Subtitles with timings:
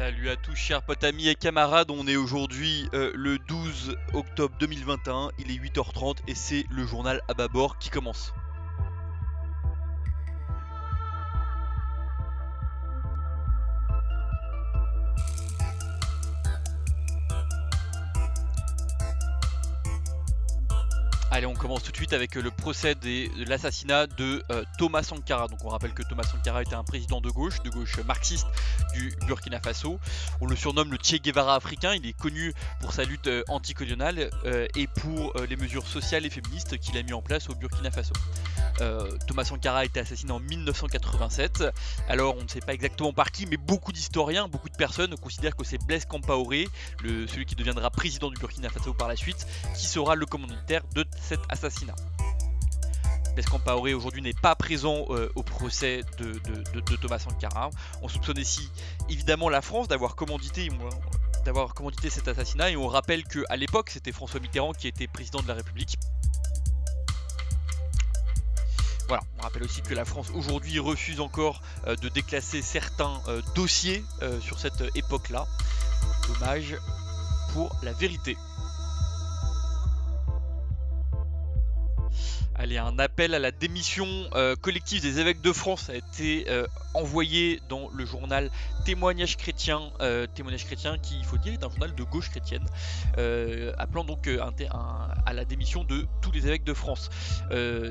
[0.00, 4.56] Salut à tous chers potes amis et camarades, on est aujourd'hui euh, le 12 octobre
[4.58, 8.32] 2021, il est 8h30 et c'est le journal à bâbord qui commence.
[21.32, 25.04] Allez, on commence tout de suite avec euh, le procès de l'assassinat de euh, Thomas
[25.04, 25.46] Sankara.
[25.46, 28.48] Donc on rappelle que Thomas Sankara était un président de gauche, de gauche marxiste
[28.94, 30.00] du Burkina Faso.
[30.40, 31.94] On le surnomme le Che Guevara africain.
[31.94, 34.30] Il est connu pour sa lutte euh, anticoloniale
[34.74, 38.12] et pour les mesures sociales et féministes qu'il a mis en place au Burkina Faso.
[39.26, 41.64] Thomas Sankara a été assassiné en 1987.
[42.08, 45.54] Alors on ne sait pas exactement par qui, mais beaucoup d'historiens, beaucoup de personnes considèrent
[45.54, 46.66] que c'est Blaise Compaoré,
[47.02, 50.82] le, celui qui deviendra président du Burkina Faso par la suite, qui sera le commanditaire
[50.94, 51.94] de cet assassinat.
[53.34, 57.70] Blaise Compaoré aujourd'hui n'est pas présent euh, au procès de, Thomas Sankara.
[58.02, 58.68] On soupçonne ici
[59.08, 60.68] évidemment la France d'avoir commandité,
[61.44, 65.40] d'avoir commandité cet assassinat et on rappelle qu'à l'époque c'était François Mitterrand qui était président
[65.42, 65.96] de la République.
[69.06, 73.42] Voilà, on rappelle aussi que la France aujourd'hui refuse encore euh, de déclasser certains euh,
[73.56, 74.04] dossiers
[74.40, 75.46] sur cette époque-là.
[76.28, 76.76] Dommage
[77.52, 78.36] pour la vérité.
[82.78, 87.60] Un appel à la démission euh, collective des évêques de France a été euh, envoyé
[87.68, 88.50] dans le journal
[88.84, 92.64] Témoignage chrétien, euh, Témoignage chrétien qui, il faut dire, est un journal de gauche chrétienne,
[93.78, 97.10] appelant donc à la démission de tous les évêques de France.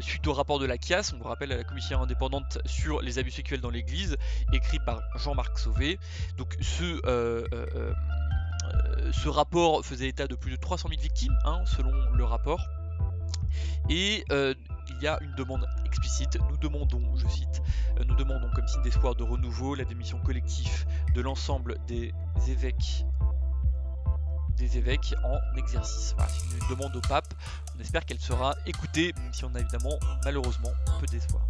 [0.00, 3.30] suite au rapport de la CIAS, on vous rappelle la commission indépendante sur les abus
[3.30, 4.16] sexuels dans l'Église,
[4.52, 5.98] écrit par Jean-Marc Sauvé.
[6.36, 7.44] Donc ce
[9.12, 12.60] ce rapport faisait état de plus de 300 000 victimes, hein, selon le rapport.
[13.88, 14.54] Et euh,
[14.88, 16.38] il y a une demande explicite.
[16.50, 17.62] Nous demandons, je cite,
[17.98, 22.12] euh, nous demandons comme signe d'espoir de renouveau la démission collective de l'ensemble des
[22.48, 23.04] évêques
[24.58, 26.14] des évêques en exercice.
[26.16, 27.32] Voilà, c'est une demande au pape.
[27.76, 31.46] On espère qu'elle sera écoutée, même si on a évidemment malheureusement peu d'espoir.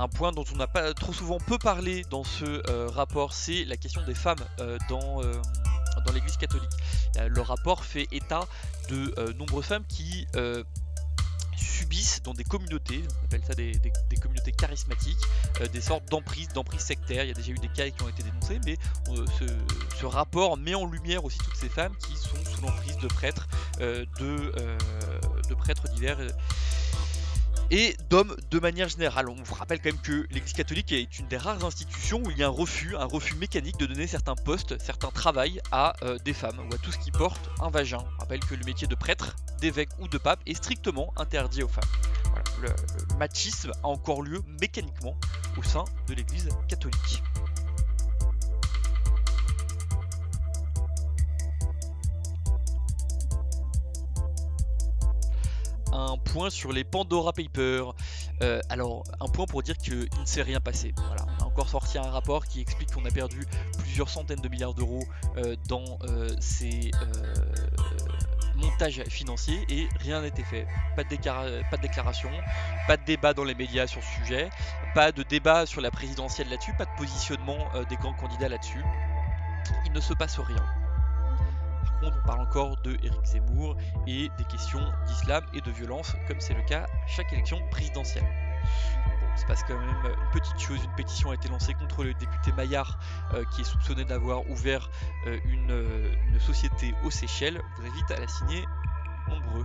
[0.00, 3.64] Un point dont on n'a pas trop souvent peu parlé dans ce euh, rapport, c'est
[3.64, 4.44] la question des femmes
[4.88, 5.20] dans,
[6.04, 6.70] dans l'Église catholique.
[7.18, 8.46] Euh, le rapport fait état
[8.88, 10.62] de euh, nombreuses femmes qui euh,
[11.56, 13.72] subissent dans des communautés, on appelle ça des,
[14.20, 15.18] communautés charismatiques,
[15.72, 17.24] des sortes d'emprise, d'emprise sectaire.
[17.24, 18.76] Il y a déjà eu des cas qui ont été dénoncés, mais
[19.98, 23.48] ce, rapport met en lumière aussi toutes ces femmes qui sont sous l'emprise de prêtres,
[23.78, 24.52] de,
[25.48, 26.18] de, prêtres divers
[27.70, 29.28] et d'hommes de manière générale.
[29.28, 32.38] On vous rappelle quand même que l'Église catholique est une des rares institutions où il
[32.38, 36.18] y a un refus, un refus mécanique de donner certains postes, certains travails à euh,
[36.24, 37.98] des femmes ou à tout ce qui porte un vagin.
[38.16, 41.68] On rappelle que le métier de prêtre, d'évêque ou de pape est strictement interdit aux
[41.68, 41.84] femmes.
[42.62, 42.68] le
[43.18, 45.16] machisme a encore lieu mécaniquement
[45.56, 47.22] au sein de l'Église catholique.
[56.00, 57.94] Un point sur les Pandora Papers.
[58.42, 60.94] Euh, alors, un point pour dire qu'il ne s'est rien passé.
[61.06, 63.46] Voilà, on a encore sorti un rapport qui explique qu'on a perdu
[63.78, 65.04] plusieurs centaines de milliards d'euros
[65.36, 66.90] euh, dans euh, ces
[68.56, 70.66] montages financiers et rien été fait.
[70.96, 72.30] Pas de, pas de déclaration,
[72.86, 74.50] pas de débat dans les médias sur ce sujet,
[74.94, 78.84] pas de débat sur la présidentielle là-dessus, pas de positionnement des grands candidats là-dessus.
[79.86, 80.79] Il ne se passe rien
[82.02, 86.54] on parle encore de Eric Zemmour et des questions d'islam et de violence, comme c'est
[86.54, 88.26] le cas à chaque élection présidentielle.
[89.20, 92.04] Bon, il se passe quand même une petite chose, une pétition a été lancée contre
[92.04, 92.98] le député Maillard
[93.34, 94.90] euh, qui est soupçonné d'avoir ouvert
[95.26, 97.60] euh, une, euh, une, société aux Seychelles.
[97.76, 98.64] Je vous invite à la signer
[99.28, 99.64] nombreux.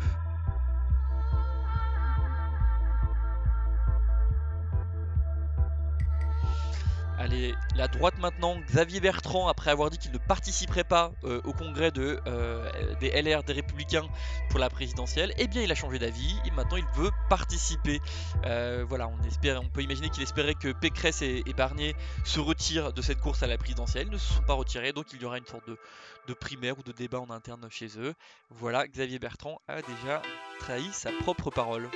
[7.25, 11.53] Allez, la droite maintenant, Xavier Bertrand, après avoir dit qu'il ne participerait pas euh, au
[11.53, 12.69] congrès euh,
[12.99, 14.05] des LR des Républicains
[14.51, 17.99] pour la présidentielle, eh bien il a changé d'avis et maintenant il veut participer.
[18.45, 21.95] Euh, voilà, on, peut imaginer qu'il espérait que Pécresse et, Barnier
[22.25, 25.07] se retirent de cette course à la présidentielle, ils ne se sont pas retirés, donc
[25.11, 28.13] il y aura une sorte de primaire ou de débat en interne chez eux.
[28.51, 30.21] Voilà, Xavier Bertrand a déjà
[30.59, 31.89] trahi sa propre parole.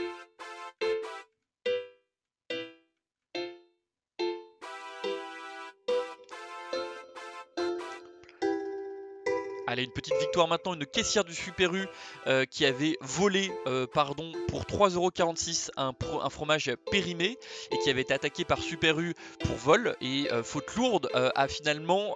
[9.69, 11.86] Allez, une petite victoire maintenant, une caissière du Super U
[12.25, 15.94] euh, qui avait volé euh, pardon, pour 3,46€ un,
[16.31, 17.38] fromage périmé
[17.71, 19.13] et qui avait été attaqué par Super U
[19.45, 22.16] pour vol et euh, faute lourde a finalement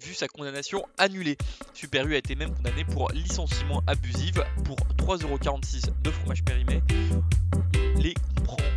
[0.00, 1.36] vu sa condamnation annulée.
[1.74, 6.80] Super U a été même condamné pour licenciement abusif pour 3,46€ de fromage périmé.
[7.98, 8.73] Les comprend.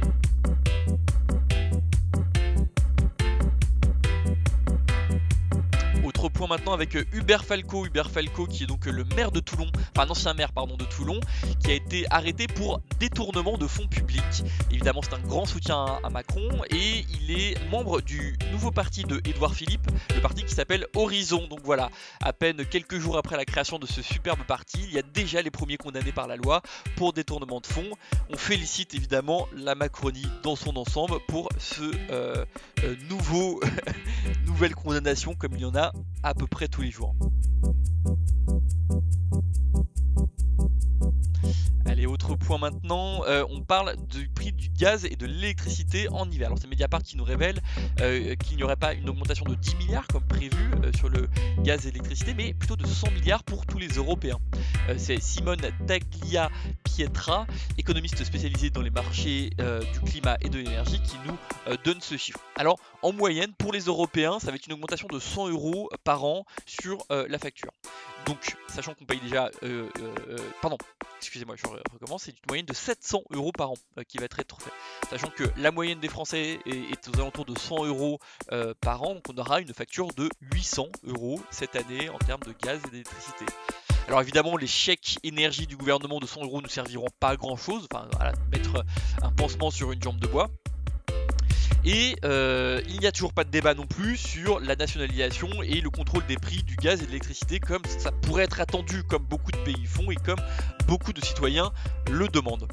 [6.38, 7.88] Point maintenant avec Hubert Falco.
[7.88, 10.86] Hubert Falco qui est donc le maire de Toulon, enfin un ancien maire pardon de
[10.86, 11.20] Toulon,
[11.64, 14.44] qui a été arrêté pour détournement de fonds publics.
[14.70, 19.20] Évidemment c'est un grand soutien à Macron et il est membre du nouveau parti de
[19.26, 21.48] Édouard Philippe, le parti qui s'appelle Horizon.
[21.48, 21.90] Donc voilà,
[22.22, 25.42] à peine quelques jours après la création de ce superbe parti, il y a déjà
[25.42, 26.62] les premiers condamnés par la loi
[26.98, 27.90] pour détournement de fonds.
[28.30, 31.82] On félicite évidemment la Macronie dans son ensemble pour ce
[32.12, 32.46] euh,
[32.84, 33.60] euh, nouveau
[34.58, 35.94] nouvelle condamnation comme il y en a
[36.24, 37.14] à peu près tous les jours.
[41.86, 46.48] Allez, autre point maintenant, euh, on parle du prix gaz et de l'électricité en hiver.
[46.48, 47.60] Alors c'est Mediapart qui nous révèle
[48.02, 51.28] euh, qu'il n'y aurait pas une augmentation de 10 milliards comme prévu euh, sur le
[51.60, 54.40] gaz et l'électricité, mais plutôt de 100 milliards pour tous les Européens.
[54.98, 56.50] c'est Simone Taglia
[56.84, 57.48] Pietra,
[57.78, 59.50] économiste spécialisée dans les marchés
[59.94, 62.40] du climat et de l'énergie, qui nous donne ce chiffre.
[62.56, 66.24] Alors en moyenne, pour les Européens, ça va être une augmentation de 100 euros par
[66.24, 67.72] an sur la facture.
[68.28, 70.78] Donc, sachant qu'on paye déjà, euh, euh, euh, pardon,
[71.18, 73.76] excusez-moi, je recommence, c'est une moyenne de 700 euros par an
[74.06, 74.72] qui va être fait.
[75.10, 78.20] Sachant que la moyenne des Français est, aux alentours de 100 euros
[78.82, 82.54] par an, donc on aura une facture de 800 euros cette année en termes de
[82.62, 83.46] gaz et d'électricité.
[84.10, 87.56] Alors évidemment, les chèques énergie du gouvernement de 100 euros ne serviront pas à grand
[87.56, 88.84] chose, enfin voilà, mettre
[89.22, 90.50] un pansement sur une jambe de bois.
[91.90, 95.80] Et euh, il n'y a toujours pas de débat non plus sur la nationalisation et
[95.80, 99.24] le contrôle des prix du gaz et de l'électricité comme ça pourrait être attendu, comme
[99.24, 100.36] beaucoup de pays font et comme
[100.86, 101.72] beaucoup de citoyens
[102.12, 102.68] le demandent.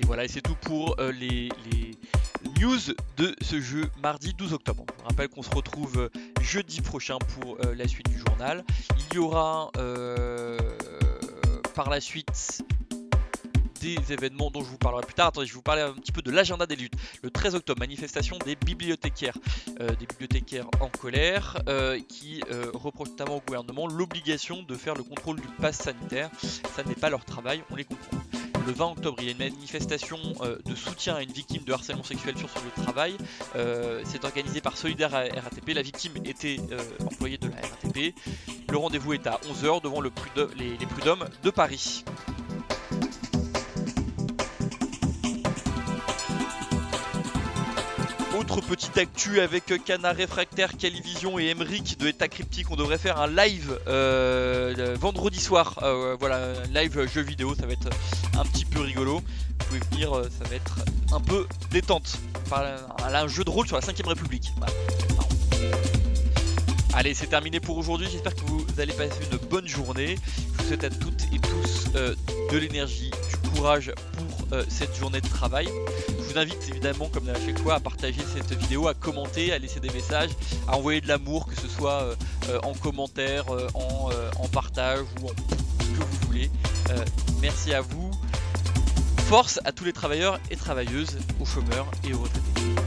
[0.00, 1.50] Et voilà, et c'est tout pour euh, les
[2.60, 4.84] news de ce jeu mardi 12 octobre.
[4.98, 6.08] Je rappelle qu'on se retrouve euh,
[6.40, 8.64] jeudi prochain pour euh, la suite du journal.
[8.98, 10.58] Il y aura euh,
[11.74, 12.62] par la suite
[13.80, 15.28] des événements dont je vous parlerai plus tard.
[15.28, 16.94] Attendez, je vous parler un petit peu de l'agenda des luttes.
[17.22, 19.36] Le 13 octobre, manifestation des bibliothécaires,
[19.78, 21.58] des bibliothécaires en colère,
[22.08, 22.42] qui
[22.72, 26.30] reprochent notamment au gouvernement l'obligation de faire le contrôle du pass sanitaire.
[26.74, 28.23] Ça n'est pas leur travail, on les comprend
[28.66, 31.72] le 20 octobre, il y a une manifestation euh, de soutien à une victime de
[31.72, 33.16] harcèlement sexuel sur son lieu de travail.
[33.56, 35.74] Euh, c'est organisé par Solidaire RATP.
[35.74, 38.14] La victime était euh, employée de la RATP.
[38.70, 40.10] Le rendez-vous est à 11h devant le
[40.56, 42.04] les, les prud'hommes de Paris.
[48.44, 52.70] Autre petite actu avec Canard Réfractaire, Calivision et Emric de État Cryptique.
[52.70, 55.78] On devrait faire un live euh, vendredi soir.
[55.82, 57.54] Euh, voilà, live jeu vidéo.
[57.54, 57.88] Ça va être
[58.38, 59.20] un petit peu rigolo.
[59.20, 60.80] Vous pouvez venir, euh, ça va être
[61.12, 62.18] un peu détente.
[62.44, 62.64] Enfin,
[63.02, 64.52] un jeu de rôle sur la 5ème République.
[66.92, 68.08] Allez, c'est terminé pour aujourd'hui.
[68.12, 70.18] J'espère que vous allez passer une bonne journée.
[70.36, 74.33] Je vous souhaite à toutes et tous de l'énergie, du courage pour
[74.68, 75.68] cette journée de travail
[76.34, 79.80] vous invite évidemment, comme à chaque fois, à partager cette vidéo, à commenter, à laisser
[79.80, 80.30] des messages,
[80.66, 82.14] à envoyer de l'amour, que ce soit euh,
[82.48, 86.50] euh, en commentaire, euh, en, partage ou en ce que vous voulez.
[87.40, 88.10] merci à vous.
[89.28, 92.83] Force à tous les travailleurs et travailleuses, aux chômeurs et aux retraités.